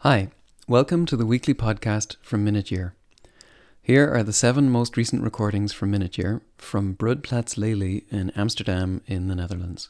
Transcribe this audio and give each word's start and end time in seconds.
Hi, 0.00 0.28
welcome 0.68 1.06
to 1.06 1.16
the 1.16 1.24
weekly 1.24 1.54
podcast 1.54 2.16
from 2.20 2.44
Minute 2.44 2.70
Year. 2.70 2.94
Here 3.80 4.06
are 4.12 4.22
the 4.22 4.32
seven 4.32 4.68
most 4.68 4.94
recent 4.94 5.22
recordings 5.22 5.72
from 5.72 5.90
Minute 5.90 6.18
Year 6.18 6.42
from 6.58 6.94
Broedplaats 6.94 7.56
Lely 7.56 8.04
in 8.10 8.28
Amsterdam 8.36 9.00
in 9.06 9.28
the 9.28 9.34
Netherlands. 9.34 9.88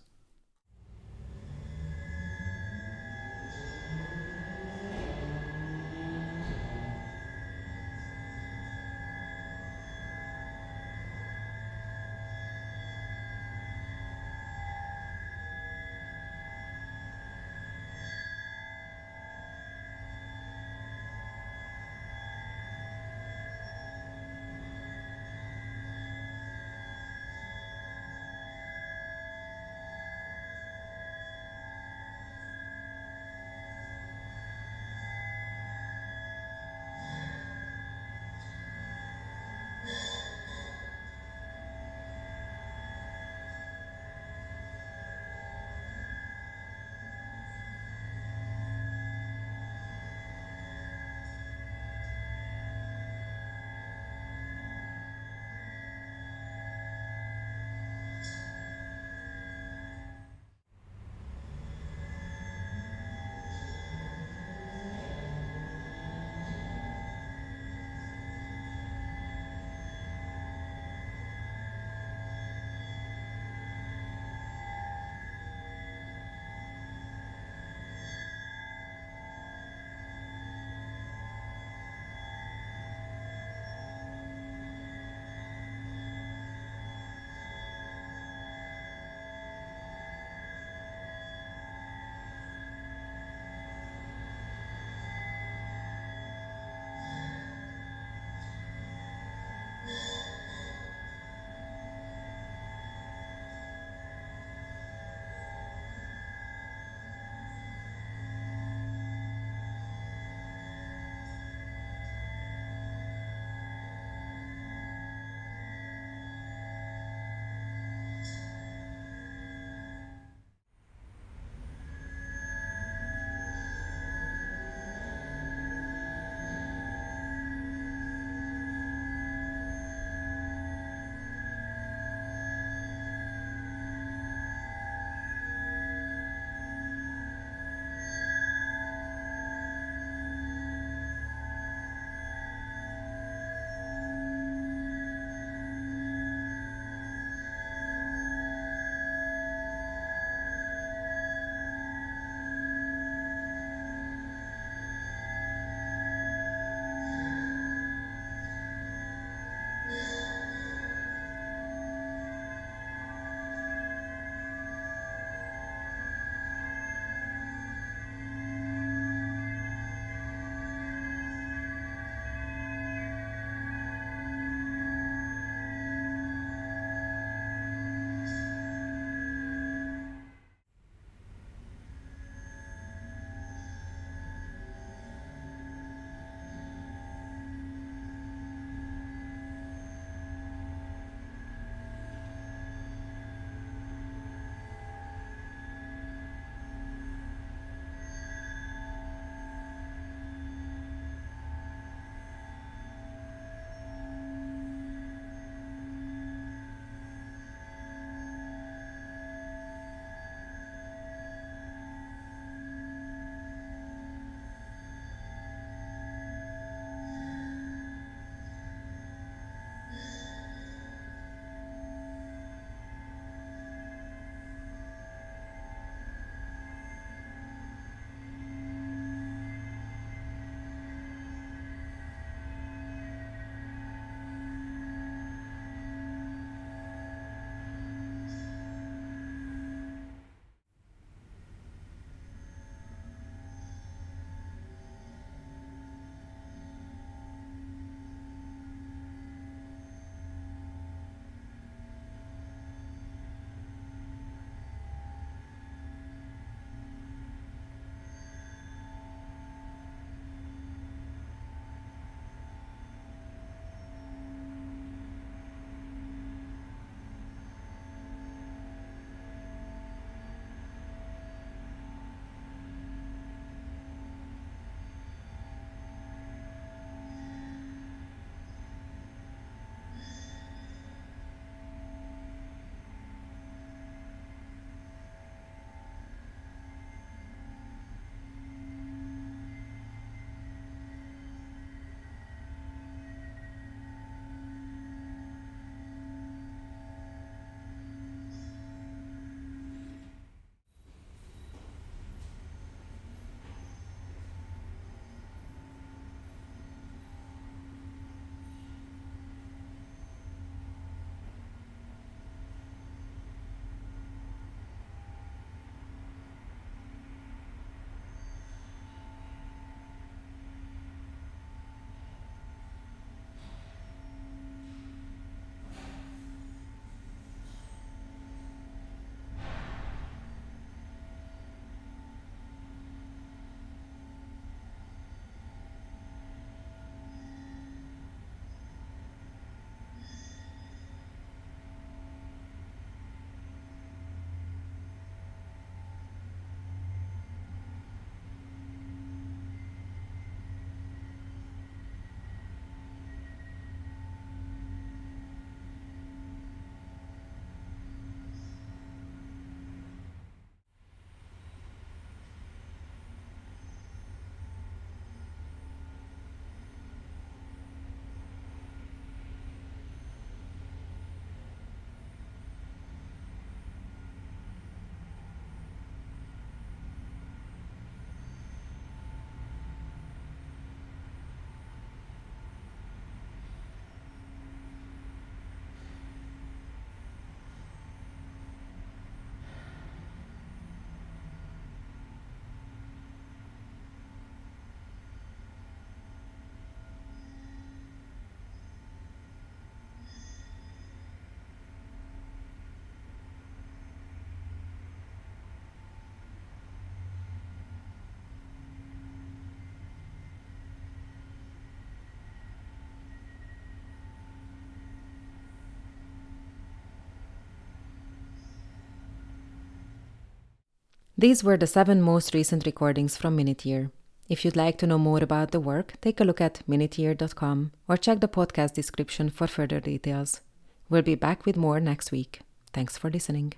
These 421.18 421.42
were 421.42 421.56
the 421.56 421.66
seven 421.66 422.02
most 422.02 422.34
recent 422.34 422.66
recordings 422.66 423.16
from 423.16 423.36
Minute 423.36 423.64
Year. 423.64 423.90
If 424.28 424.44
you'd 424.44 424.54
like 424.54 424.76
to 424.78 424.86
know 424.86 424.98
more 424.98 425.22
about 425.22 425.50
the 425.50 425.60
work, 425.60 425.94
take 426.02 426.20
a 426.20 426.24
look 426.24 426.42
at 426.42 426.62
minuteyear.com 426.68 427.72
or 427.88 427.96
check 427.96 428.20
the 428.20 428.28
podcast 428.28 428.74
description 428.74 429.30
for 429.30 429.46
further 429.46 429.80
details. 429.80 430.42
We'll 430.90 431.00
be 431.00 431.14
back 431.14 431.46
with 431.46 431.56
more 431.56 431.80
next 431.80 432.12
week. 432.12 432.40
Thanks 432.74 432.98
for 432.98 433.08
listening. 433.08 433.54